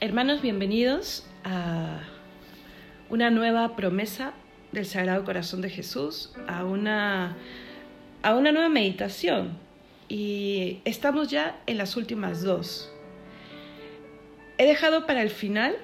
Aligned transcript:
Hermanos, 0.00 0.42
bienvenidos 0.42 1.26
a 1.42 2.02
una 3.10 3.30
nueva 3.30 3.74
promesa 3.74 4.32
del 4.70 4.86
Sagrado 4.86 5.24
Corazón 5.24 5.60
de 5.60 5.70
Jesús, 5.70 6.32
a 6.46 6.64
una, 6.64 7.36
a 8.22 8.36
una 8.36 8.52
nueva 8.52 8.68
meditación. 8.68 9.58
Y 10.08 10.78
estamos 10.84 11.26
ya 11.26 11.58
en 11.66 11.78
las 11.78 11.96
últimas 11.96 12.44
dos. 12.44 12.92
He 14.56 14.66
dejado 14.66 15.04
para 15.04 15.20
el 15.20 15.30
final, 15.30 15.74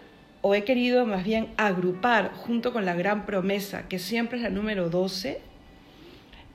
o 0.42 0.54
he 0.54 0.62
querido 0.62 1.06
más 1.06 1.24
bien 1.24 1.48
agrupar 1.56 2.34
junto 2.34 2.72
con 2.72 2.84
la 2.84 2.94
gran 2.94 3.26
promesa, 3.26 3.88
que 3.88 3.98
siempre 3.98 4.38
es 4.38 4.44
la 4.44 4.50
número 4.50 4.90
12, 4.90 5.40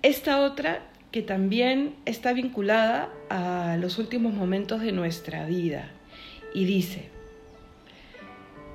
esta 0.01 0.39
otra 0.39 0.83
que 1.11 1.23
también 1.23 1.93
está 2.05 2.31
vinculada 2.31 3.09
a 3.29 3.75
los 3.81 3.97
últimos 3.97 4.33
momentos 4.33 4.79
de 4.79 4.93
nuestra 4.93 5.45
vida. 5.45 5.91
Y 6.53 6.63
dice, 6.63 7.18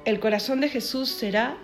el 0.05 0.21
corazón 0.21 0.61
de 0.61 0.69
Jesús 0.69 1.09
será 1.09 1.57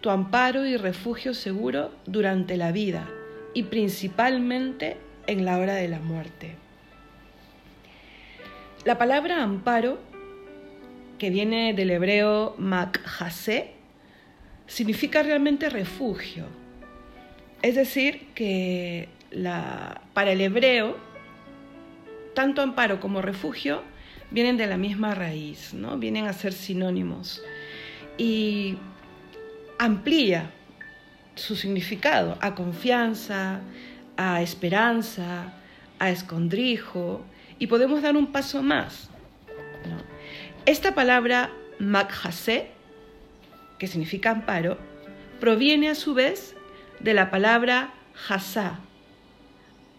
tu 0.00 0.10
amparo 0.10 0.66
y 0.66 0.76
refugio 0.76 1.32
seguro 1.32 1.92
durante 2.04 2.56
la 2.56 2.70
vida 2.70 3.08
y 3.54 3.64
principalmente 3.64 4.98
en 5.26 5.44
la 5.44 5.58
hora 5.58 5.74
de 5.74 5.88
la 5.88 5.98
muerte. 5.98 6.56
La 8.84 8.98
palabra 8.98 9.42
amparo, 9.42 9.98
que 11.18 11.30
viene 11.30 11.72
del 11.72 11.90
hebreo 11.90 12.54
makhase, 12.58 13.72
significa 14.66 15.22
realmente 15.22 15.70
refugio. 15.70 16.44
Es 17.62 17.74
decir, 17.74 18.28
que 18.34 19.08
para 20.12 20.32
el 20.32 20.40
hebreo, 20.42 20.98
tanto 22.34 22.60
amparo 22.60 23.00
como 23.00 23.22
refugio 23.22 23.82
vienen 24.30 24.58
de 24.58 24.66
la 24.66 24.76
misma 24.76 25.14
raíz, 25.14 25.72
¿no? 25.72 25.96
vienen 25.96 26.26
a 26.26 26.34
ser 26.34 26.52
sinónimos 26.52 27.42
y 28.18 28.76
amplía 29.78 30.50
su 31.34 31.56
significado 31.56 32.38
a 32.40 32.54
confianza, 32.54 33.60
a 34.16 34.42
esperanza, 34.42 35.52
a 35.98 36.10
escondrijo, 36.10 37.24
y 37.58 37.66
podemos 37.66 38.02
dar 38.02 38.16
un 38.16 38.32
paso 38.32 38.62
más. 38.62 39.10
Esta 40.64 40.94
palabra 40.94 41.50
makhase, 41.78 42.70
que 43.78 43.86
significa 43.86 44.30
amparo, 44.30 44.78
proviene 45.40 45.88
a 45.88 45.94
su 45.94 46.14
vez 46.14 46.56
de 47.00 47.14
la 47.14 47.30
palabra 47.30 47.94
hasa, 48.28 48.80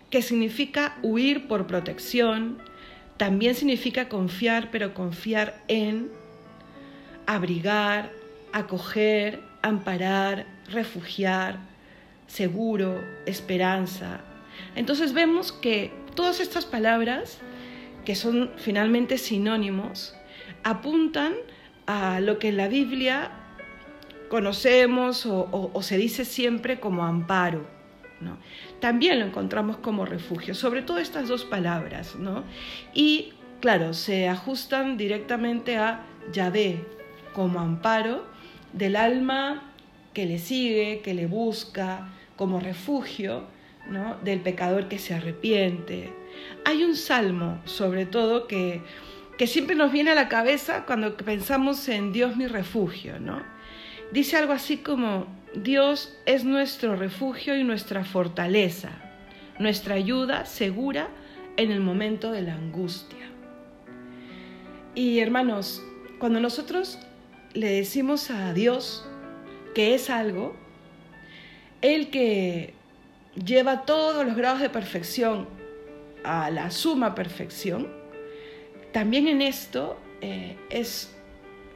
que 0.09 0.21
significa 0.21 0.97
huir 1.03 1.47
por 1.47 1.67
protección, 1.67 2.57
también 3.17 3.55
significa 3.55 4.09
confiar, 4.09 4.69
pero 4.71 4.93
confiar 4.93 5.63
en, 5.67 6.11
abrigar, 7.28 8.11
acoger, 8.53 9.42
amparar, 9.61 10.47
refugiar, 10.70 11.59
seguro, 12.25 13.03
esperanza. 13.25 14.22
Entonces 14.75 15.14
vemos 15.14 15.52
que 15.52 15.92
todas 16.16 16.39
estas 16.39 16.66
palabras, 16.66 17.39
que 18.06 18.16
son 18.16 18.52
finalmente 18.58 19.17
sinónimos, 19.17 20.16
apuntan 20.64 21.36
a 21.86 22.19
lo 22.19 22.39
que 22.39 22.50
en 22.50 22.58
la 22.58 22.67
Biblia 22.67 23.31
conocemos 24.30 25.25
o, 25.25 25.72
se 25.81 25.97
dice 25.97 26.25
siempre 26.25 26.80
como 26.80 27.06
amparo. 27.06 27.66
También 28.80 29.19
lo 29.19 29.25
encontramos 29.25 29.78
como 29.78 30.06
refugio, 30.06 30.56
sobre 30.56 30.81
todo 30.81 30.97
estas 30.97 31.28
dos 31.28 31.45
palabras. 31.45 32.16
Y 32.94 33.34
claro, 33.62 33.94
se 33.94 34.28
ajustan 34.28 34.97
directamente 34.97 35.78
a 35.78 36.03
Yahvé, 36.34 36.97
como 37.38 37.59
amparo 37.59 38.25
del 38.73 38.95
alma 38.95 39.61
que 40.16 40.25
le 40.25 40.39
sigue, 40.39 41.01
que 41.03 41.13
le 41.13 41.28
busca, 41.28 42.09
como 42.35 42.59
refugio 42.59 43.44
¿no? 43.91 44.17
del 44.23 44.39
pecador 44.39 44.88
que 44.88 44.97
se 44.97 45.13
arrepiente. 45.13 46.12
Hay 46.66 46.84
un 46.84 46.95
salmo, 46.95 47.62
sobre 47.66 48.07
todo, 48.07 48.47
que, 48.47 48.81
que 49.38 49.45
siempre 49.45 49.75
nos 49.75 49.91
viene 49.91 50.09
a 50.09 50.16
la 50.16 50.29
cabeza 50.29 50.85
cuando 50.88 51.16
pensamos 51.16 51.88
en 51.89 52.12
Dios 52.12 52.35
mi 52.35 52.47
refugio. 52.47 53.19
¿no? 53.19 53.44
Dice 54.12 54.35
algo 54.35 54.53
así 54.53 54.78
como, 54.78 55.28
Dios 55.53 56.17
es 56.25 56.44
nuestro 56.44 56.95
refugio 56.95 57.56
y 57.56 57.63
nuestra 57.63 58.03
fortaleza, 58.03 58.89
nuestra 59.59 59.94
ayuda 59.94 60.47
segura 60.47 61.09
en 61.56 61.69
el 61.69 61.81
momento 61.81 62.31
de 62.31 62.41
la 62.41 62.56
angustia. 62.56 63.28
Y 64.95 65.19
hermanos, 65.19 65.83
cuando 66.17 66.39
nosotros 66.39 66.97
le 67.53 67.72
decimos 67.72 68.30
a 68.30 68.53
Dios 68.53 69.08
que 69.74 69.94
es 69.94 70.09
algo, 70.09 70.56
el 71.81 72.09
que 72.09 72.74
lleva 73.35 73.85
todos 73.85 74.25
los 74.25 74.35
grados 74.35 74.62
de 74.62 74.69
perfección 74.69 75.47
a 76.24 76.50
la 76.50 76.72
suma 76.72 77.16
perfección, 77.16 77.88
también 78.91 79.28
en 79.28 79.41
esto 79.41 80.00
eh, 80.22 80.57
es 80.69 81.16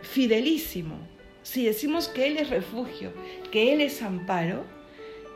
fidelísimo. 0.01 0.97
Si 1.43 1.65
decimos 1.65 2.07
que 2.07 2.27
Él 2.27 2.37
es 2.37 2.49
refugio, 2.49 3.13
que 3.51 3.73
Él 3.73 3.81
es 3.81 4.01
amparo, 4.01 4.63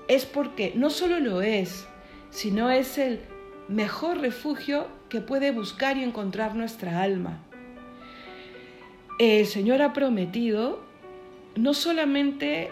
es 0.08 0.26
porque 0.26 0.74
no 0.76 0.90
solo 0.90 1.20
lo 1.20 1.42
es, 1.42 1.88
sino 2.32 2.72
es 2.72 2.98
el 2.98 3.20
mejor 3.68 4.20
refugio 4.20 4.88
que 5.10 5.22
puede 5.22 5.52
buscar 5.52 5.98
y 5.98 6.04
encontrar 6.04 6.56
nuestra 6.56 7.02
alma 7.02 7.44
el 9.18 9.46
Señor 9.46 9.82
ha 9.82 9.94
prometido 9.94 10.84
no 11.56 11.74
solamente 11.74 12.64
eh, 12.64 12.72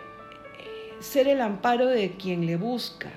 ser 0.99 1.27
el 1.27 1.41
amparo 1.41 1.87
de 1.87 2.11
quien 2.11 2.45
le 2.45 2.57
busca, 2.57 3.11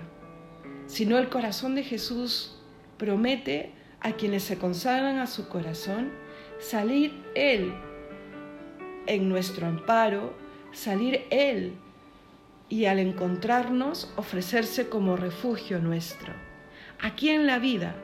sino 0.87 1.19
el 1.19 1.29
corazón 1.29 1.75
de 1.75 1.83
Jesús 1.83 2.57
promete 2.99 3.73
a 4.01 4.13
quienes 4.13 4.45
se 4.45 4.59
consagran 4.59 5.19
a 5.19 5.27
su 5.27 5.49
corazón 5.49 6.13
salir 6.61 7.13
Él 7.35 7.75
en 9.07 9.29
nuestro 9.29 9.67
amparo, 9.67 10.35
salir 10.73 11.25
Él 11.31 11.75
y 12.69 12.85
al 12.87 13.01
encontrarnos 13.01 14.13
ofrecerse 14.17 14.89
como 14.89 15.17
refugio 15.17 15.81
nuestro, 15.81 16.33
aquí 17.01 17.31
en 17.31 17.47
la 17.47 17.59
vida, 17.59 17.97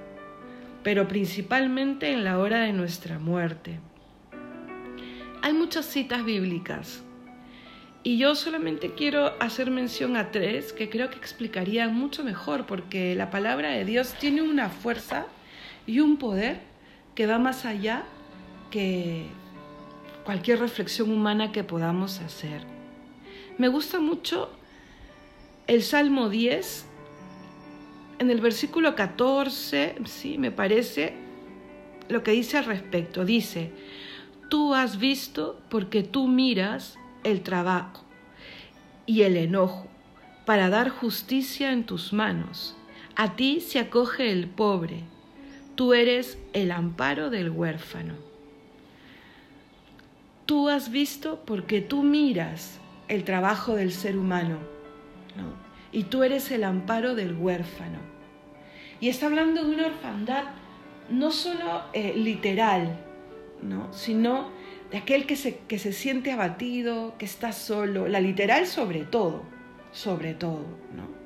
pero 0.83 1.07
principalmente 1.07 2.13
en 2.13 2.25
la 2.25 2.39
hora 2.39 2.61
de 2.61 2.73
nuestra 2.73 3.19
muerte. 3.19 3.79
Hay 5.45 5.55
muchas 5.55 5.87
citas 5.87 6.25
bíblicas 6.25 7.03
y 8.05 8.17
yo 8.17 8.37
solamente 8.37 8.95
quiero 8.95 9.35
hacer 9.41 9.73
mención 9.73 10.17
a 10.17 10.31
tres 10.31 10.73
que 10.73 10.89
creo 10.89 11.11
que 11.11 11.17
explicarían 11.17 11.95
mucho 11.97 12.23
mejor 12.23 12.65
porque 12.65 13.17
la 13.17 13.31
palabra 13.31 13.71
de 13.71 13.85
Dios 13.85 14.15
tiene 14.21 14.43
una 14.43 14.69
fuerza 14.71 15.27
y 15.85 15.99
un 15.99 16.17
poder 16.17 16.61
que 17.17 17.27
va 17.27 17.41
más 17.41 17.65
allá 17.65 18.05
que 18.71 19.27
cualquier 20.25 20.61
reflexión 20.61 21.11
humana 21.11 21.51
que 21.51 21.65
podamos 21.65 22.21
hacer. 22.21 22.63
Me 23.59 23.67
gusta 23.67 23.99
mucho 23.99 24.49
el 25.67 25.83
Salmo 25.83 26.29
10, 26.29 26.87
en 28.21 28.31
el 28.31 28.41
versículo 28.41 28.95
14, 28.95 29.97
sí, 30.05 30.39
me 30.39 30.53
parece, 30.53 31.15
lo 32.09 32.23
que 32.23 32.31
dice 32.31 32.59
al 32.59 32.67
respecto. 32.67 33.25
Dice, 33.25 33.73
tú 34.53 34.75
has 34.75 34.99
visto 34.99 35.59
porque 35.71 36.03
tú 36.03 36.29
miras 36.29 36.99
el 37.25 37.41
trabajo 37.41 38.05
y 39.07 39.23
el 39.23 39.39
enojo 39.39 39.87
para 40.45 40.69
dar 40.69 40.91
justicia 40.91 41.73
en 41.73 41.85
tus 41.85 42.13
manos. 42.13 42.77
A 43.17 43.35
ti 43.35 43.63
se 43.63 43.79
acoge 43.79 44.31
el 44.31 44.49
pobre, 44.49 45.05
tú 45.75 45.95
eres 45.95 46.37
el 46.53 46.71
amparo 46.71 47.31
del 47.31 47.49
huérfano. 47.49 48.13
Tú 50.45 50.69
has 50.69 50.91
visto 50.91 51.43
porque 51.47 51.81
tú 51.81 52.03
miras 52.03 52.79
el 53.09 53.25
trabajo 53.25 53.75
del 53.75 53.91
ser 53.91 54.19
humano 54.19 54.59
y 55.93 56.03
tú 56.05 56.25
eres 56.25 56.51
el 56.51 56.65
amparo 56.65 57.15
del 57.15 57.33
huérfano. 57.33 58.01
Y 59.01 59.09
está 59.09 59.29
hablando 59.29 59.65
de 59.65 59.75
una 59.75 59.87
orfandad 59.87 60.45
no 61.09 61.31
solo 61.31 61.85
eh, 61.95 62.13
literal, 62.15 63.12
sino 63.93 64.51
de 64.91 64.99
aquel 64.99 65.27
que 65.27 65.37
se, 65.37 65.59
que 65.69 65.79
se 65.79 65.93
siente 65.93 66.33
abatido, 66.33 67.17
que 67.19 67.25
está 67.25 67.53
solo, 67.53 68.09
la 68.09 68.21
literal 68.21 68.67
sobre 68.67 69.05
todo, 69.05 69.45
sobre 69.93 70.35
todo, 70.35 70.67
¿no? 70.95 71.23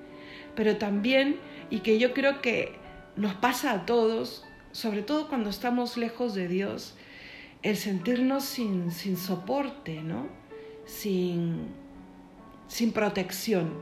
pero 0.56 0.78
también, 0.78 1.36
y 1.70 1.80
que 1.80 1.98
yo 1.98 2.12
creo 2.12 2.40
que 2.40 2.74
nos 3.14 3.34
pasa 3.34 3.72
a 3.72 3.86
todos, 3.86 4.44
sobre 4.72 5.02
todo 5.02 5.28
cuando 5.28 5.50
estamos 5.50 5.96
lejos 5.96 6.34
de 6.34 6.48
Dios, 6.48 6.96
el 7.62 7.76
sentirnos 7.76 8.44
sin, 8.44 8.90
sin 8.90 9.16
soporte, 9.16 10.02
¿no? 10.02 10.28
sin, 10.86 11.68
sin 12.68 12.92
protección. 12.92 13.74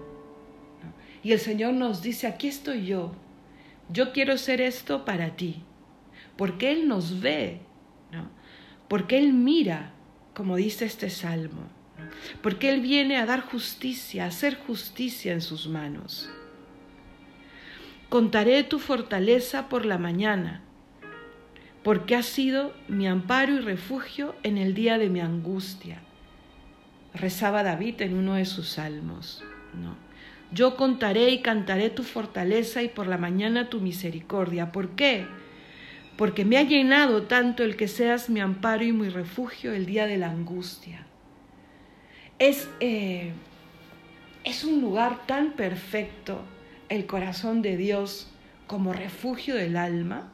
Y 1.22 1.32
el 1.32 1.40
Señor 1.40 1.72
nos 1.74 2.02
dice, 2.02 2.26
aquí 2.26 2.48
estoy 2.48 2.86
yo, 2.86 3.12
yo 3.88 4.12
quiero 4.12 4.36
ser 4.36 4.60
esto 4.60 5.04
para 5.04 5.36
ti, 5.36 5.62
porque 6.36 6.72
Él 6.72 6.88
nos 6.88 7.20
ve, 7.20 7.60
porque 8.88 9.18
Él 9.18 9.32
mira 9.32 9.92
como 10.34 10.56
dice 10.56 10.84
este 10.84 11.10
salmo, 11.10 11.62
porque 12.42 12.70
Él 12.70 12.80
viene 12.80 13.16
a 13.16 13.26
dar 13.26 13.40
justicia, 13.40 14.24
a 14.24 14.28
hacer 14.28 14.58
justicia 14.58 15.32
en 15.32 15.40
sus 15.40 15.68
manos. 15.68 16.28
Contaré 18.08 18.64
tu 18.64 18.78
fortaleza 18.78 19.68
por 19.68 19.86
la 19.86 19.96
mañana, 19.96 20.62
porque 21.82 22.16
has 22.16 22.26
sido 22.26 22.74
mi 22.88 23.06
amparo 23.06 23.54
y 23.54 23.60
refugio 23.60 24.34
en 24.42 24.58
el 24.58 24.74
día 24.74 24.98
de 24.98 25.08
mi 25.08 25.20
angustia. 25.20 26.00
Rezaba 27.14 27.62
David 27.62 28.02
en 28.02 28.14
uno 28.14 28.34
de 28.34 28.44
sus 28.44 28.70
salmos. 28.70 29.44
Yo 30.52 30.76
contaré 30.76 31.30
y 31.30 31.42
cantaré 31.42 31.90
tu 31.90 32.02
fortaleza 32.02 32.82
y 32.82 32.88
por 32.88 33.06
la 33.06 33.18
mañana 33.18 33.68
tu 33.70 33.80
misericordia. 33.80 34.72
¿Por 34.72 34.90
qué? 34.90 35.26
Porque 36.16 36.44
me 36.44 36.58
ha 36.58 36.62
llenado 36.62 37.24
tanto 37.24 37.64
el 37.64 37.76
que 37.76 37.88
seas 37.88 38.30
mi 38.30 38.40
amparo 38.40 38.84
y 38.84 38.92
mi 38.92 39.08
refugio 39.08 39.72
el 39.72 39.86
día 39.86 40.06
de 40.06 40.16
la 40.16 40.30
angustia. 40.30 41.06
Es, 42.38 42.68
eh, 42.80 43.32
es 44.44 44.64
un 44.64 44.80
lugar 44.80 45.26
tan 45.26 45.52
perfecto 45.52 46.42
el 46.88 47.06
corazón 47.06 47.62
de 47.62 47.76
Dios 47.76 48.28
como 48.66 48.92
refugio 48.92 49.54
del 49.54 49.76
alma, 49.76 50.30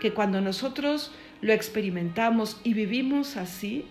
que 0.00 0.12
cuando 0.12 0.40
nosotros 0.40 1.12
lo 1.40 1.52
experimentamos 1.52 2.60
y 2.64 2.74
vivimos 2.74 3.36
así, 3.36 3.86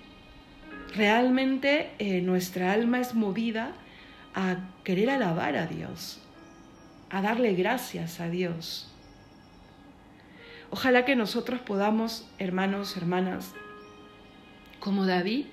realmente 0.96 1.92
eh, 2.00 2.22
nuestra 2.22 2.74
alma 2.74 3.00
es 3.00 3.14
movida 3.14 3.74
a 4.34 4.58
querer 4.84 5.10
alabar 5.10 5.56
a 5.56 5.68
Dios, 5.68 6.20
a 7.10 7.22
darle 7.22 7.54
gracias 7.54 8.20
a 8.20 8.30
Dios. 8.30 8.94
Ojalá 10.70 11.06
que 11.06 11.16
nosotros 11.16 11.62
podamos, 11.62 12.30
hermanos, 12.40 12.98
hermanas, 12.98 13.54
como 14.80 15.06
David, 15.06 15.46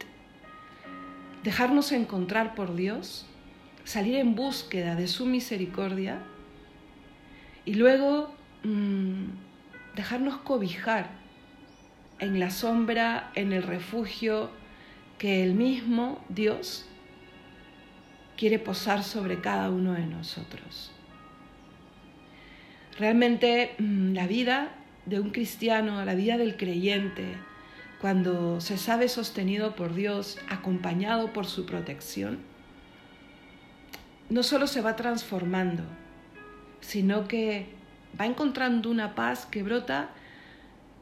dejarnos 1.44 1.92
encontrar 1.92 2.54
por 2.54 2.74
Dios, 2.74 3.26
salir 3.84 4.16
en 4.16 4.34
búsqueda 4.34 4.96
de 4.96 5.06
su 5.06 5.26
misericordia 5.26 6.20
y 7.64 7.74
luego 7.74 8.34
mmm, 8.64 9.26
dejarnos 9.94 10.38
cobijar 10.38 11.10
en 12.18 12.40
la 12.40 12.50
sombra, 12.50 13.30
en 13.34 13.52
el 13.52 13.62
refugio 13.62 14.50
que 15.18 15.44
el 15.44 15.54
mismo 15.54 16.24
Dios 16.28 16.86
quiere 18.36 18.58
posar 18.58 19.04
sobre 19.04 19.40
cada 19.40 19.70
uno 19.70 19.92
de 19.92 20.06
nosotros. 20.06 20.90
Realmente 22.98 23.74
mm, 23.78 24.12
la 24.12 24.26
vida 24.26 24.70
de 25.06 25.20
un 25.20 25.30
cristiano, 25.30 26.04
la 26.04 26.14
vida 26.14 26.38
del 26.38 26.56
creyente, 26.56 27.36
cuando 28.00 28.60
se 28.60 28.78
sabe 28.78 29.08
sostenido 29.08 29.74
por 29.74 29.94
Dios, 29.94 30.38
acompañado 30.48 31.32
por 31.32 31.46
su 31.46 31.66
protección, 31.66 32.38
no 34.30 34.42
solo 34.42 34.66
se 34.66 34.80
va 34.80 34.96
transformando, 34.96 35.84
sino 36.80 37.28
que 37.28 37.66
va 38.18 38.26
encontrando 38.26 38.90
una 38.90 39.14
paz 39.14 39.46
que 39.46 39.62
brota 39.62 40.10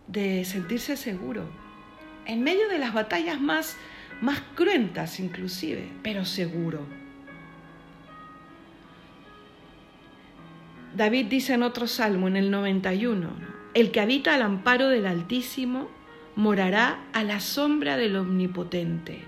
de 0.06 0.44
sentirse 0.44 0.96
seguro, 0.96 1.48
en 2.26 2.42
medio 2.42 2.68
de 2.68 2.78
las 2.78 2.92
batallas 2.92 3.40
más, 3.40 3.76
más 4.20 4.40
cruentas 4.54 5.18
inclusive, 5.20 5.88
pero 6.02 6.24
seguro. 6.24 6.86
David 10.94 11.26
dice 11.26 11.54
en 11.54 11.62
otro 11.62 11.86
salmo, 11.86 12.28
en 12.28 12.36
el 12.36 12.50
91, 12.50 13.61
el 13.74 13.90
que 13.90 14.00
habita 14.00 14.34
al 14.34 14.42
amparo 14.42 14.88
del 14.88 15.06
Altísimo 15.06 15.88
morará 16.36 17.04
a 17.12 17.24
la 17.24 17.40
sombra 17.40 17.96
del 17.96 18.16
Omnipotente. 18.16 19.22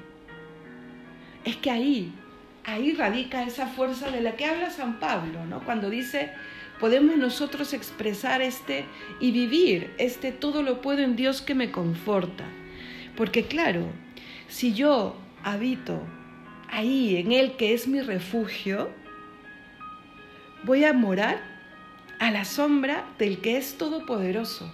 Es 1.44 1.56
que 1.56 1.70
ahí, 1.70 2.12
ahí 2.64 2.92
radica 2.92 3.42
esa 3.42 3.66
fuerza 3.66 4.10
de 4.10 4.20
la 4.20 4.36
que 4.36 4.46
habla 4.46 4.70
San 4.70 5.00
Pablo, 5.00 5.44
¿no? 5.46 5.60
Cuando 5.64 5.90
dice, 5.90 6.32
podemos 6.80 7.16
nosotros 7.16 7.72
expresar 7.72 8.42
este 8.42 8.84
y 9.20 9.32
vivir 9.32 9.92
este 9.98 10.32
todo 10.32 10.62
lo 10.62 10.80
puedo 10.80 11.00
en 11.00 11.16
Dios 11.16 11.42
que 11.42 11.54
me 11.54 11.70
conforta. 11.70 12.44
Porque 13.16 13.44
claro, 13.44 13.86
si 14.48 14.74
yo 14.74 15.16
habito 15.42 16.00
ahí 16.70 17.16
en 17.16 17.32
Él 17.32 17.56
que 17.56 17.74
es 17.74 17.86
mi 17.86 18.00
refugio, 18.00 18.90
voy 20.64 20.84
a 20.84 20.92
morar 20.92 21.53
a 22.24 22.30
la 22.30 22.46
sombra 22.46 23.04
del 23.18 23.42
que 23.42 23.58
es 23.58 23.76
todopoderoso. 23.76 24.72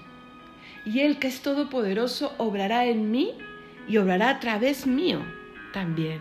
Y 0.84 1.00
el 1.00 1.18
que 1.18 1.26
es 1.26 1.42
todopoderoso 1.42 2.32
obrará 2.38 2.86
en 2.86 3.10
mí 3.10 3.32
y 3.88 3.96
obrará 3.96 4.30
a 4.30 4.38
través 4.38 4.86
mío 4.86 5.20
también. 5.72 6.20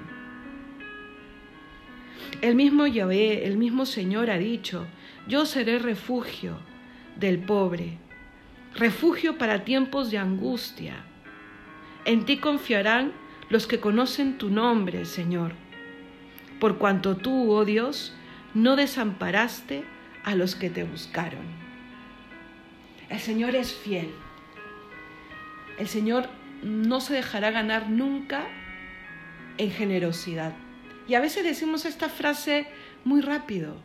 El 2.42 2.56
mismo 2.56 2.88
Yahvé, 2.88 3.46
el 3.46 3.58
mismo 3.58 3.86
Señor 3.86 4.31
ha 4.31 4.40
dicho, 4.40 4.88
yo 5.28 5.46
seré 5.46 5.78
refugio 5.78 6.58
del 7.16 7.38
pobre, 7.38 8.00
refugio 8.74 9.38
para 9.38 9.64
tiempos 9.64 10.10
de 10.10 10.18
angustia. 10.18 10.96
En 12.06 12.26
ti 12.26 12.38
confiarán 12.38 13.12
los 13.50 13.68
que 13.68 13.80
conocen 13.80 14.40
tu 14.40 14.50
nombre, 14.50 15.06
Señor, 15.06 15.52
por 16.60 16.80
cuanto 16.80 17.18
tú, 17.18 17.52
oh 17.52 17.66
Dios, 17.66 18.16
no 18.56 18.76
desamparaste 18.76 19.84
a 20.30 20.36
los 20.36 20.54
que 20.54 20.70
te 20.70 20.84
buscaron. 20.84 21.42
El 23.10 23.20
Señor 23.20 23.56
es 23.56 23.74
fiel. 23.74 24.12
El 25.80 25.88
Señor 25.88 26.30
no 26.62 27.02
se 27.02 27.16
dejará 27.16 27.50
ganar 27.50 27.90
nunca 27.90 28.48
en 29.58 29.72
generosidad. 29.72 30.54
Y 31.08 31.16
a 31.16 31.20
veces 31.20 31.44
decimos 31.44 31.86
esta 31.86 32.10
frase 32.10 32.68
muy 33.06 33.22
rápido, 33.22 33.78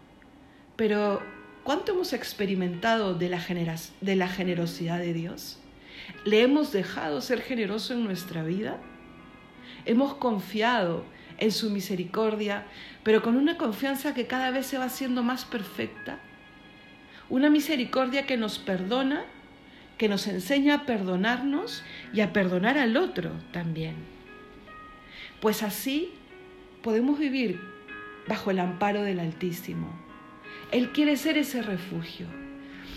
pero 0.77 1.23
¿cuánto 1.63 1.93
hemos 1.93 2.13
experimentado 2.13 3.15
de 3.15 3.31
la, 3.31 3.43
de 4.03 4.17
la 4.17 4.29
generosidad 4.29 4.99
de 4.99 5.15
Dios? 5.15 5.59
¿Le 6.27 6.43
hemos 6.43 6.73
dejado 6.73 7.23
ser 7.23 7.41
generoso 7.41 7.95
en 7.95 8.05
nuestra 8.05 8.43
vida? 8.43 8.77
¿Hemos 9.87 10.15
confiado 10.17 11.07
en 11.39 11.53
su 11.53 11.71
misericordia, 11.71 12.65
pero 13.03 13.23
con 13.23 13.37
una 13.37 13.57
confianza 13.57 14.15
que 14.15 14.27
cada 14.27 14.51
vez 14.51 14.67
se 14.67 14.79
va 14.79 14.85
haciendo 14.85 15.23
más 15.23 15.45
perfecta. 15.45 16.19
Una 17.31 17.51
misericordia 17.51 18.27
que 18.27 18.37
nos 18.37 18.59
perdona, 18.59 19.25
que 19.99 20.09
nos 20.09 20.27
enseña 20.27 20.75
a 20.75 20.87
perdonarnos 20.87 21.83
y 22.13 22.21
a 22.21 22.33
perdonar 22.33 22.79
al 22.79 22.97
otro 22.97 23.31
también. 23.53 23.95
Pues 25.41 25.63
así 25.63 26.13
podemos 26.83 27.19
vivir 27.19 27.61
bajo 28.27 28.51
el 28.51 28.59
amparo 28.59 29.03
del 29.03 29.21
Altísimo. 29.21 29.89
Él 30.71 30.91
quiere 30.93 31.17
ser 31.17 31.39
ese 31.39 31.63
refugio. 31.63 32.27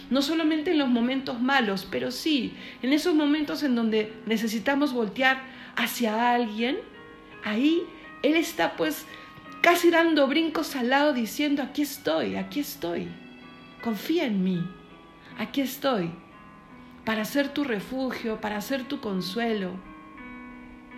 No 0.10 0.22
solamente 0.22 0.72
en 0.72 0.78
los 0.78 0.90
momentos 0.90 1.42
malos, 1.42 1.88
pero 1.90 2.12
sí 2.12 2.54
en 2.82 2.94
esos 2.94 3.14
momentos 3.14 3.64
en 3.64 3.76
donde 3.76 4.14
necesitamos 4.26 4.94
voltear 4.94 5.42
hacia 5.76 6.34
alguien, 6.34 6.78
ahí 7.44 7.84
él 8.24 8.36
está 8.36 8.76
pues 8.78 9.06
casi 9.62 9.90
dando 9.90 10.28
brincos 10.28 10.76
al 10.76 10.90
lado 10.90 11.14
diciendo, 11.14 11.62
aquí 11.62 11.82
estoy, 11.82 12.36
aquí 12.36 12.62
estoy, 12.62 13.08
confía 13.84 14.26
en 14.26 14.44
mí, 14.44 14.70
aquí 15.38 15.62
estoy, 15.62 16.12
para 17.06 17.24
ser 17.26 17.50
tu 17.50 17.64
refugio, 17.64 18.42
para 18.42 18.60
ser 18.62 18.84
tu 18.84 19.00
consuelo. 19.00 19.72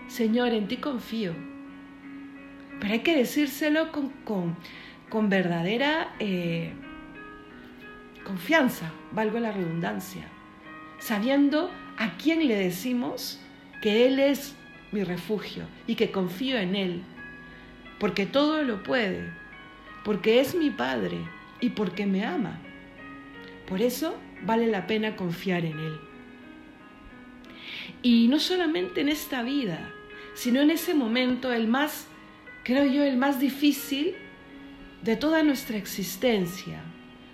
Señor, 0.08 0.54
en 0.54 0.68
ti 0.68 0.78
confío. 0.78 1.36
Pero 2.80 2.94
hay 2.94 3.00
que 3.02 3.16
decírselo 3.16 3.92
con, 3.92 4.56
con, 5.10 5.30
verdadera 5.30 6.16
eh, 6.20 6.74
confianza, 8.24 8.92
valgo 9.12 9.40
la 9.40 9.52
redundancia, 9.52 10.24
sabiendo 10.98 11.70
a 11.98 12.18
quién 12.18 12.48
le 12.48 12.56
decimos 12.56 13.40
que 13.82 14.08
Él 14.08 14.20
es 14.20 14.56
mi 14.92 15.04
refugio 15.04 15.66
y 15.86 15.96
que 15.96 16.12
confío 16.12 16.58
en 16.58 16.76
Él, 16.76 17.04
porque 18.00 18.26
todo 18.26 18.64
lo 18.64 18.82
puede, 18.82 19.32
porque 20.04 20.40
es 20.40 20.56
mi 20.56 20.72
Padre 20.72 21.20
y 21.60 21.70
porque 21.70 22.06
me 22.06 22.26
ama. 22.26 22.60
Por 23.70 23.82
eso 23.82 24.18
vale 24.44 24.68
la 24.68 24.88
pena 24.88 25.16
confiar 25.16 25.64
en 25.64 25.80
Él. 25.80 26.00
Y 28.02 28.28
no 28.28 28.40
solamente 28.40 29.02
en 29.02 29.10
esta 29.10 29.44
vida, 29.44 29.94
sino 30.34 30.62
en 30.62 30.72
ese 30.72 30.94
momento, 30.94 31.54
el 31.54 31.68
más, 31.68 32.08
creo 32.64 32.86
yo, 32.86 33.04
el 33.04 33.18
más 33.18 33.40
difícil 33.40 34.16
de 35.04 35.16
toda 35.16 35.44
nuestra 35.44 35.78
existencia. 35.78 36.82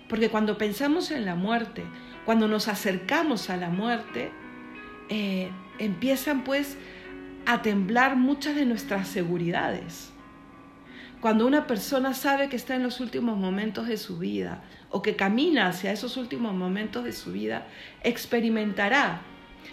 Porque 0.08 0.28
cuando 0.28 0.58
pensamos 0.58 1.10
en 1.10 1.24
la 1.24 1.34
muerte, 1.34 1.84
cuando 2.24 2.48
nos 2.48 2.68
acercamos 2.68 3.48
a 3.48 3.56
la 3.56 3.70
muerte, 3.70 4.30
eh, 5.08 5.50
empiezan 5.78 6.44
pues 6.44 6.76
a 7.46 7.62
temblar 7.62 8.16
muchas 8.16 8.56
de 8.56 8.66
nuestras 8.66 9.08
seguridades. 9.08 10.12
Cuando 11.20 11.46
una 11.46 11.66
persona 11.66 12.12
sabe 12.12 12.48
que 12.48 12.56
está 12.56 12.74
en 12.74 12.82
los 12.82 13.00
últimos 13.00 13.38
momentos 13.38 13.88
de 13.88 13.96
su 13.96 14.18
vida 14.18 14.62
o 14.90 15.00
que 15.00 15.16
camina 15.16 15.66
hacia 15.66 15.92
esos 15.92 16.16
últimos 16.16 16.54
momentos 16.54 17.04
de 17.04 17.12
su 17.12 17.32
vida, 17.32 17.66
experimentará, 18.02 19.22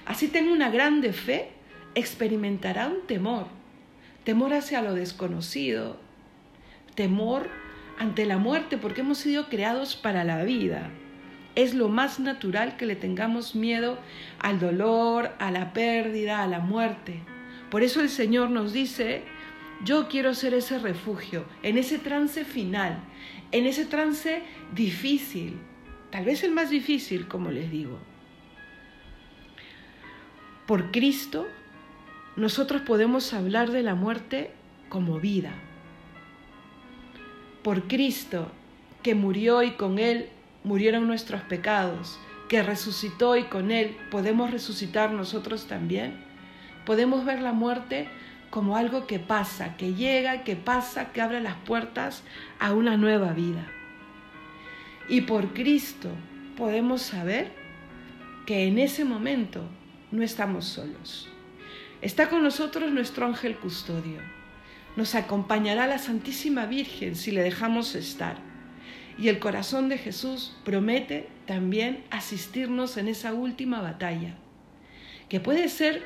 así 0.05 0.29
tenga 0.29 0.53
una 0.53 0.69
grande 0.69 1.11
fe, 1.11 1.51
experimentará 1.95 2.87
un 2.87 3.05
temor, 3.07 3.47
temor 4.23 4.53
hacia 4.53 4.81
lo 4.81 4.93
desconocido, 4.93 5.97
temor 6.95 7.49
ante 7.99 8.25
la 8.25 8.37
muerte 8.37 8.77
porque 8.77 9.01
hemos 9.01 9.17
sido 9.17 9.49
creados 9.49 9.95
para 9.95 10.23
la 10.23 10.43
vida. 10.43 10.89
Es 11.55 11.75
lo 11.75 11.87
más 11.89 12.19
natural 12.19 12.77
que 12.77 12.85
le 12.85 12.95
tengamos 12.95 13.53
miedo 13.53 13.99
al 14.39 14.59
dolor, 14.59 15.33
a 15.39 15.51
la 15.51 15.73
pérdida, 15.73 16.41
a 16.41 16.47
la 16.47 16.59
muerte. 16.59 17.21
Por 17.69 17.83
eso 17.83 18.01
el 18.01 18.09
Señor 18.09 18.49
nos 18.49 18.73
dice, 18.73 19.23
yo 19.83 20.07
quiero 20.07 20.33
ser 20.33 20.53
ese 20.53 20.79
refugio, 20.79 21.45
en 21.61 21.77
ese 21.77 21.99
trance 21.99 22.45
final, 22.45 22.99
en 23.51 23.65
ese 23.65 23.85
trance 23.85 24.41
difícil, 24.73 25.59
tal 26.11 26.25
vez 26.25 26.43
el 26.43 26.51
más 26.51 26.69
difícil, 26.69 27.27
como 27.27 27.51
les 27.51 27.71
digo. 27.71 27.99
Por 30.65 30.91
Cristo, 30.91 31.47
nosotros 32.35 32.81
podemos 32.81 33.33
hablar 33.33 33.71
de 33.71 33.83
la 33.83 33.95
muerte 33.95 34.51
como 34.89 35.19
vida 35.19 35.53
por 37.63 37.87
Cristo, 37.87 38.51
que 39.01 39.15
murió 39.15 39.63
y 39.63 39.71
con 39.71 39.97
Él 39.97 40.29
murieron 40.63 41.07
nuestros 41.07 41.41
pecados, 41.41 42.19
que 42.49 42.61
resucitó 42.61 43.37
y 43.37 43.43
con 43.43 43.71
Él 43.71 43.97
podemos 44.11 44.51
resucitar 44.51 45.11
nosotros 45.11 45.65
también, 45.67 46.13
podemos 46.85 47.25
ver 47.25 47.41
la 47.41 47.53
muerte 47.53 48.09
como 48.53 48.77
algo 48.77 49.07
que 49.07 49.17
pasa, 49.17 49.77
que 49.77 49.95
llega, 49.95 50.43
que 50.43 50.55
pasa, 50.55 51.11
que 51.11 51.21
abre 51.21 51.41
las 51.41 51.55
puertas 51.55 52.21
a 52.59 52.73
una 52.73 52.97
nueva 52.97 53.33
vida. 53.33 53.65
Y 55.09 55.21
por 55.21 55.53
Cristo 55.53 56.09
podemos 56.55 57.01
saber 57.01 57.51
que 58.45 58.67
en 58.67 58.77
ese 58.77 59.05
momento 59.05 59.63
no 60.11 60.21
estamos 60.21 60.65
solos. 60.65 61.29
Está 62.03 62.29
con 62.29 62.43
nosotros 62.43 62.91
nuestro 62.91 63.25
ángel 63.25 63.55
custodio 63.55 64.19
nos 64.95 65.15
acompañará 65.15 65.87
la 65.87 65.97
Santísima 65.97 66.67
Virgen 66.67 67.15
si 67.15 67.31
le 67.31 67.41
dejamos 67.41 67.95
estar. 67.95 68.37
Y 69.17 69.27
el 69.29 69.39
corazón 69.39 69.89
de 69.89 69.97
Jesús 69.97 70.55
promete 70.63 71.29
también 71.47 72.03
asistirnos 72.11 72.97
en 72.97 73.07
esa 73.07 73.33
última 73.33 73.81
batalla, 73.81 74.35
que 75.29 75.39
puede 75.39 75.69
ser, 75.69 76.03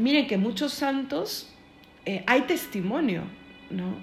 miren 0.00 0.26
que 0.26 0.38
muchos 0.38 0.72
santos, 0.72 1.48
eh, 2.06 2.24
hay 2.26 2.42
testimonio 2.42 3.22
¿no? 3.70 3.94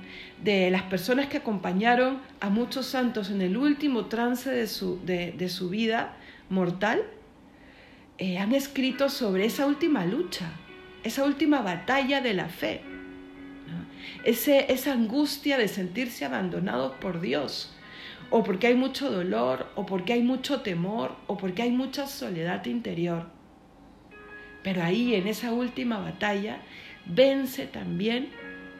de 0.44 0.72
las 0.72 0.84
personas 0.84 1.28
que 1.28 1.38
acompañaron 1.38 2.22
a 2.40 2.50
muchos 2.50 2.86
santos 2.86 3.30
en 3.30 3.42
el 3.42 3.58
último 3.58 4.06
trance 4.06 4.50
de 4.50 4.68
su, 4.68 5.00
de, 5.06 5.50
su 5.50 5.70
vida 5.70 6.16
mortal, 6.50 7.04
eh, 8.18 8.38
han 8.38 8.54
escrito 8.54 9.10
sobre 9.10 9.46
esa 9.46 9.66
última 9.66 10.06
lucha, 10.06 10.52
esa 11.04 11.24
última 11.24 11.62
batalla 11.62 12.22
de 12.22 12.34
la 12.34 12.50
fe 12.50 12.82
esa 14.24 14.94
angustia 14.94 15.58
de 15.58 15.68
sentirse 15.68 16.26
abandonados 16.26 16.94
por 16.96 17.22
Dios, 17.22 17.74
o 18.30 18.44
porque 18.44 18.68
hay 18.68 18.76
mucho 18.76 19.10
dolor, 19.10 19.68
o 19.76 19.86
porque 19.86 20.14
hay 20.14 20.22
mucho 20.22 20.62
temor, 20.62 21.16
o 21.28 21.38
porque 21.38 21.62
hay 21.62 21.72
mucha 21.72 22.08
soledad 22.08 22.66
interior. 22.66 23.37
Pero 24.68 24.84
ahí, 24.84 25.16
en 25.16 25.30
esa 25.30 25.54
última 25.54 25.98
batalla, 25.98 26.60
vence 27.06 27.68
también 27.68 28.28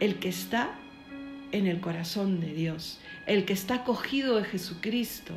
el 0.02 0.16
que 0.16 0.28
está 0.28 0.78
en 1.54 1.66
el 1.66 1.80
corazón 1.80 2.42
de 2.42 2.54
Dios, 2.54 3.00
el 3.26 3.46
que 3.46 3.54
está 3.54 3.86
cogido 3.86 4.36
de 4.36 4.44
Jesucristo, 4.44 5.34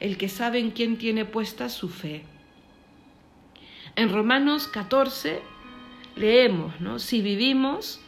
el 0.00 0.16
que 0.16 0.30
sabe 0.30 0.58
en 0.58 0.70
quién 0.70 0.96
tiene 0.96 1.26
puesta 1.26 1.68
su 1.68 1.90
fe. 1.90 2.22
En 3.94 4.10
Romanos 4.10 4.68
14 4.68 5.42
leemos, 6.16 6.80
¿no? 6.80 6.98
Si 6.98 7.20
vivimos, 7.20 8.00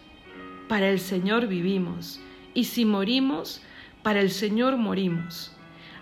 para 0.68 0.88
el 0.88 0.98
Señor 0.98 1.46
vivimos, 1.46 2.20
y 2.54 2.64
si 2.64 2.86
morimos, 2.86 3.60
para 4.02 4.22
el 4.22 4.30
Señor 4.30 4.78
morimos. 4.78 5.54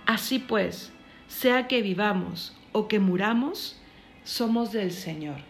Así 0.07 0.39
pues, 0.39 0.93
sea 1.27 1.67
que 1.67 1.83
vivamos 1.83 2.57
o 2.71 2.87
que 2.87 3.01
muramos, 3.01 3.77
somos 4.23 4.71
del 4.71 4.93
Señor. 4.93 5.50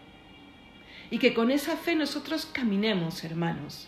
Y 1.11 1.19
que 1.19 1.35
con 1.35 1.51
esa 1.51 1.77
fe 1.77 1.95
nosotros 1.95 2.47
caminemos, 2.51 3.23
hermanos. 3.23 3.87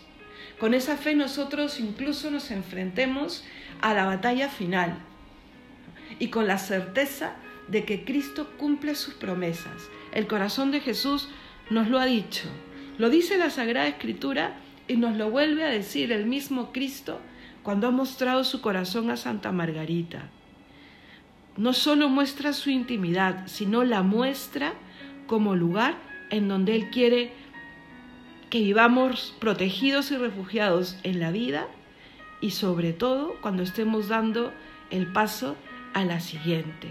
Con 0.60 0.74
esa 0.74 0.96
fe 0.96 1.16
nosotros 1.16 1.80
incluso 1.80 2.30
nos 2.30 2.50
enfrentemos 2.52 3.42
a 3.80 3.94
la 3.94 4.04
batalla 4.04 4.48
final. 4.48 4.98
Y 6.20 6.28
con 6.28 6.46
la 6.46 6.58
certeza 6.58 7.34
de 7.66 7.84
que 7.84 8.04
Cristo 8.04 8.50
cumple 8.58 8.94
sus 8.94 9.14
promesas. 9.14 9.88
El 10.12 10.26
corazón 10.26 10.70
de 10.70 10.80
Jesús 10.80 11.28
nos 11.70 11.88
lo 11.88 11.98
ha 11.98 12.04
dicho. 12.04 12.46
Lo 12.98 13.10
dice 13.10 13.38
la 13.38 13.50
Sagrada 13.50 13.88
Escritura 13.88 14.56
y 14.86 14.96
nos 14.96 15.16
lo 15.16 15.30
vuelve 15.30 15.64
a 15.64 15.70
decir 15.70 16.12
el 16.12 16.26
mismo 16.26 16.72
Cristo 16.72 17.20
cuando 17.62 17.88
ha 17.88 17.90
mostrado 17.90 18.44
su 18.44 18.60
corazón 18.60 19.10
a 19.10 19.16
Santa 19.16 19.50
Margarita. 19.50 20.28
No 21.56 21.72
solo 21.72 22.08
muestra 22.08 22.52
su 22.52 22.70
intimidad, 22.70 23.46
sino 23.46 23.82
la 23.84 24.02
muestra 24.02 24.74
como 25.26 25.56
lugar 25.56 25.96
en 26.34 26.48
donde 26.48 26.74
Él 26.74 26.90
quiere 26.90 27.32
que 28.50 28.60
vivamos 28.60 29.34
protegidos 29.38 30.10
y 30.10 30.16
refugiados 30.16 30.96
en 31.02 31.20
la 31.20 31.30
vida 31.30 31.66
y 32.40 32.50
sobre 32.50 32.92
todo 32.92 33.36
cuando 33.40 33.62
estemos 33.62 34.08
dando 34.08 34.52
el 34.90 35.12
paso 35.12 35.56
a 35.92 36.04
la 36.04 36.20
siguiente. 36.20 36.88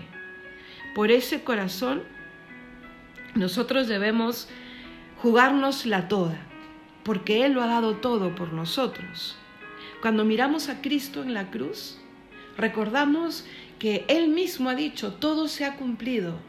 Por 0.96 1.12
ese 1.12 1.44
corazón 1.44 2.04
nosotros 3.36 3.88
debemos 3.88 4.48
jugárnosla 5.22 6.08
toda 6.08 6.38
porque 7.04 7.46
Él 7.46 7.54
lo 7.54 7.62
ha 7.62 7.68
dado 7.68 7.98
todo 7.98 8.34
por 8.36 8.54
nosotros. 8.54 9.36
Cuando 10.02 10.26
miramos 10.26 10.70
a 10.70 10.82
Cristo 10.82 11.22
en 11.22 11.34
la 11.34 11.52
cruz, 11.52 12.00
recordamos 12.58 13.46
que 13.80 14.06
Él 14.08 14.30
mismo 14.30 14.70
ha 14.70 14.76
dicho, 14.76 15.14
todo 15.14 15.48
se 15.48 15.66
ha 15.66 15.76
cumplido, 15.76 16.40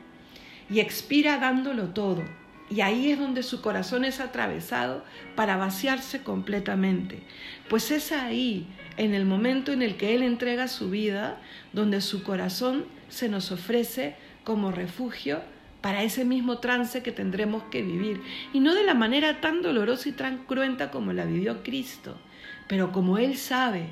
y 0.71 0.81
expira 0.81 1.39
dándolo 1.39 1.89
todo. 1.89 2.25
Y 2.71 2.81
ahí 2.81 3.11
es 3.11 3.19
donde 3.19 3.43
su 3.43 3.61
corazón 3.61 4.05
es 4.05 4.21
atravesado 4.21 5.05
para 5.37 5.57
vaciarse 5.57 6.23
completamente. 6.23 7.23
Pues 7.69 7.91
es 7.91 8.11
ahí, 8.11 8.67
en 8.97 9.15
el 9.15 9.27
momento 9.27 9.73
en 9.73 9.83
el 9.83 9.97
que 9.97 10.15
Él 10.15 10.23
entrega 10.23 10.69
su 10.69 10.91
vida, 10.91 11.39
donde 11.73 12.01
su 12.01 12.23
corazón 12.23 12.87
se 13.09 13.29
nos 13.29 13.53
ofrece 13.53 14.17
como 14.45 14.73
refugio 14.73 15.43
para 15.81 16.03
ese 16.03 16.25
mismo 16.25 16.59
trance 16.59 17.03
que 17.03 17.13
tendremos 17.13 17.65
que 17.65 17.83
vivir, 17.83 18.23
y 18.55 18.61
no 18.61 18.75
de 18.75 18.85
la 18.85 18.95
manera 18.95 19.43
tan 19.43 19.61
dolorosa 19.61 20.09
y 20.09 20.13
tan 20.13 20.39
cruenta 20.45 20.91
como 20.91 21.13
la 21.13 21.27
vivió 21.27 21.63
Cristo, 21.63 22.17
pero 22.69 22.91
como 22.91 23.19
Él 23.19 23.37
sabe 23.37 23.89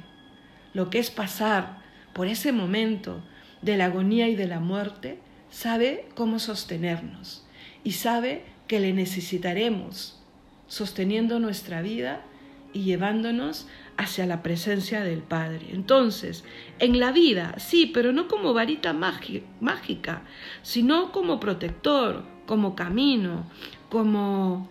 lo 0.72 0.88
que 0.88 0.98
es 0.98 1.10
pasar 1.10 1.82
por 2.14 2.26
ese 2.26 2.52
momento 2.52 3.22
de 3.60 3.76
la 3.76 3.86
agonía 3.86 4.28
y 4.28 4.36
de 4.36 4.46
la 4.46 4.60
muerte, 4.60 5.18
sabe 5.50 6.08
cómo 6.14 6.38
sostenernos 6.38 7.46
y 7.84 7.92
sabe 7.92 8.44
que 8.66 8.80
le 8.80 8.92
necesitaremos 8.92 10.18
sosteniendo 10.66 11.38
nuestra 11.38 11.82
vida 11.82 12.24
y 12.72 12.84
llevándonos 12.84 13.68
hacia 13.96 14.26
la 14.26 14.42
presencia 14.42 15.02
del 15.02 15.18
Padre. 15.18 15.66
Entonces, 15.72 16.44
en 16.78 16.98
la 16.98 17.12
vida, 17.12 17.54
sí, 17.58 17.90
pero 17.92 18.12
no 18.12 18.28
como 18.28 18.54
varita 18.54 18.94
mágica, 18.94 20.22
sino 20.62 21.12
como 21.12 21.38
protector, 21.40 22.24
como 22.46 22.74
camino, 22.74 23.44
como 23.90 24.68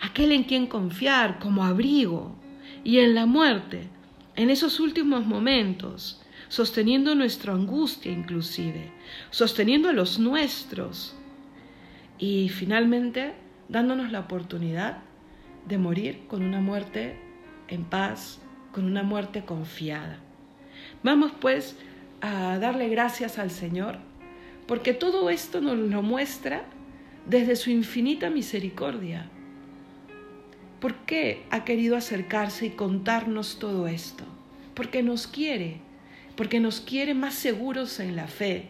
aquel 0.00 0.32
en 0.32 0.44
quien 0.44 0.66
confiar, 0.66 1.38
como 1.38 1.64
abrigo. 1.64 2.34
Y 2.82 2.98
en 2.98 3.14
la 3.14 3.26
muerte, 3.26 3.88
en 4.36 4.50
esos 4.50 4.80
últimos 4.80 5.26
momentos, 5.26 6.22
sosteniendo 6.48 7.14
nuestra 7.14 7.52
angustia 7.52 8.12
inclusive, 8.12 8.92
sosteniendo 9.30 9.88
a 9.88 9.92
los 9.92 10.18
nuestros 10.18 11.14
y 12.18 12.48
finalmente 12.48 13.34
dándonos 13.68 14.12
la 14.12 14.20
oportunidad 14.20 14.98
de 15.66 15.78
morir 15.78 16.26
con 16.28 16.42
una 16.42 16.60
muerte 16.60 17.16
en 17.68 17.84
paz, 17.84 18.40
con 18.72 18.84
una 18.84 19.02
muerte 19.02 19.44
confiada. 19.44 20.18
Vamos 21.02 21.32
pues 21.40 21.76
a 22.20 22.58
darle 22.58 22.88
gracias 22.88 23.38
al 23.38 23.50
Señor, 23.50 23.98
porque 24.66 24.94
todo 24.94 25.30
esto 25.30 25.60
nos 25.60 25.78
lo 25.78 26.02
muestra 26.02 26.64
desde 27.26 27.56
su 27.56 27.70
infinita 27.70 28.30
misericordia. 28.30 29.30
¿Por 30.80 30.94
qué 31.06 31.44
ha 31.50 31.64
querido 31.64 31.96
acercarse 31.96 32.66
y 32.66 32.70
contarnos 32.70 33.58
todo 33.58 33.86
esto? 33.88 34.24
Porque 34.74 35.02
nos 35.02 35.26
quiere, 35.26 35.80
porque 36.36 36.60
nos 36.60 36.80
quiere 36.80 37.14
más 37.14 37.34
seguros 37.34 38.00
en 38.00 38.16
la 38.16 38.26
fe, 38.26 38.68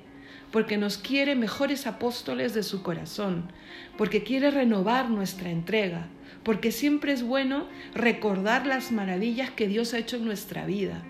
porque 0.54 0.78
nos 0.78 0.98
quiere 0.98 1.34
mejores 1.34 1.84
apóstoles 1.84 2.54
de 2.54 2.62
su 2.62 2.84
corazón, 2.84 3.50
porque 3.98 4.22
quiere 4.22 4.52
renovar 4.52 5.10
nuestra 5.10 5.50
entrega, 5.50 6.06
porque 6.44 6.70
siempre 6.70 7.12
es 7.12 7.24
bueno 7.24 7.66
recordar 7.92 8.64
las 8.64 8.92
maravillas 8.92 9.50
que 9.50 9.66
Dios 9.66 9.92
ha 9.92 9.98
hecho 9.98 10.14
en 10.14 10.24
nuestra 10.24 10.64
vida, 10.64 11.02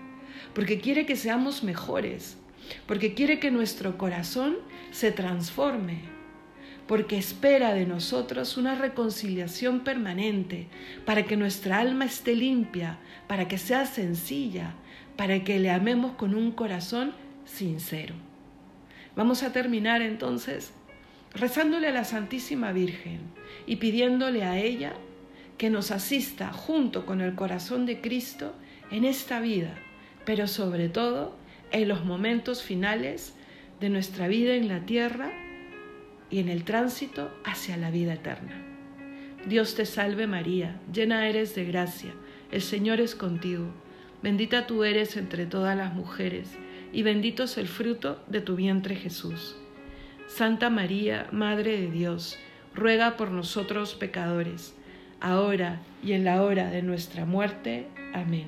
porque 0.55 0.79
quiere 0.79 1.05
que 1.05 1.15
seamos 1.15 1.63
mejores, 1.63 2.37
porque 2.87 3.13
quiere 3.13 3.37
que 3.37 3.51
nuestro 3.51 3.99
corazón 3.99 4.57
se 4.89 5.11
transforme, 5.11 5.99
porque 6.87 7.19
espera 7.19 7.75
de 7.75 7.85
nosotros 7.85 8.57
una 8.57 8.73
reconciliación 8.73 9.81
permanente, 9.81 10.69
para 11.05 11.25
que 11.25 11.37
nuestra 11.37 11.77
alma 11.77 12.05
esté 12.05 12.35
limpia, 12.35 12.97
para 13.27 13.47
que 13.47 13.59
sea 13.59 13.85
sencilla, 13.85 14.73
para 15.15 15.43
que 15.43 15.59
le 15.59 15.69
amemos 15.69 16.13
con 16.13 16.33
un 16.33 16.51
corazón 16.51 17.13
sincero. 17.45 18.24
Vamos 19.15 19.43
a 19.43 19.53
terminar 19.53 20.01
entonces 20.01 20.73
rezándole 21.33 21.87
a 21.87 21.91
la 21.91 22.03
Santísima 22.03 22.71
Virgen 22.71 23.19
y 23.65 23.77
pidiéndole 23.77 24.43
a 24.43 24.59
ella 24.59 24.93
que 25.57 25.69
nos 25.69 25.91
asista 25.91 26.51
junto 26.51 27.05
con 27.05 27.21
el 27.21 27.35
corazón 27.35 27.85
de 27.85 28.01
Cristo 28.01 28.53
en 28.91 29.05
esta 29.05 29.39
vida, 29.39 29.75
pero 30.25 30.47
sobre 30.47 30.89
todo 30.89 31.37
en 31.71 31.87
los 31.87 32.03
momentos 32.03 32.61
finales 32.61 33.33
de 33.79 33.89
nuestra 33.89 34.27
vida 34.27 34.55
en 34.55 34.67
la 34.67 34.85
tierra 34.85 35.31
y 36.29 36.39
en 36.39 36.49
el 36.49 36.63
tránsito 36.63 37.33
hacia 37.45 37.77
la 37.77 37.91
vida 37.91 38.13
eterna. 38.13 38.61
Dios 39.47 39.75
te 39.75 39.85
salve 39.85 40.27
María, 40.27 40.79
llena 40.91 41.27
eres 41.29 41.55
de 41.55 41.65
gracia, 41.65 42.13
el 42.51 42.61
Señor 42.61 42.99
es 42.99 43.15
contigo, 43.15 43.67
bendita 44.23 44.67
tú 44.67 44.83
eres 44.83 45.17
entre 45.17 45.45
todas 45.45 45.77
las 45.77 45.93
mujeres, 45.93 46.49
y 46.95 47.03
bendito 47.03 47.43
es 47.43 47.57
el 47.57 47.67
fruto 47.67 48.23
de 48.27 48.39
tu 48.39 48.55
vientre 48.55 48.95
Jesús. 48.95 49.57
Santa 50.27 50.69
María, 50.69 51.27
Madre 51.33 51.77
de 51.77 51.91
Dios, 51.91 52.39
ruega 52.73 53.17
por 53.17 53.31
nosotros 53.31 53.95
pecadores, 53.95 54.73
ahora 55.19 55.81
y 56.01 56.13
en 56.13 56.23
la 56.23 56.41
hora 56.41 56.69
de 56.69 56.81
nuestra 56.81 57.25
muerte. 57.25 57.89
Amén. 58.13 58.47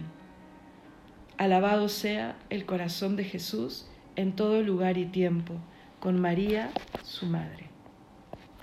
Alabado 1.38 1.90
sea 1.90 2.38
el 2.50 2.66
corazón 2.66 3.18
de 3.18 3.26
Jesús 3.26 3.86
en 4.16 4.32
todo 4.32 4.64
lugar 4.64 4.98
y 4.98 5.08
tiempo, 5.08 5.56
con 6.00 6.18
María, 6.18 6.72
su 7.04 7.26
Madre. 7.26 7.77